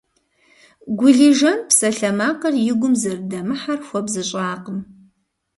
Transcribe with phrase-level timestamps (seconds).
[0.99, 4.79] Гулижан псалъэмакъыр и гум зэрыдэмыхьэр хуэбзыщӀакъым.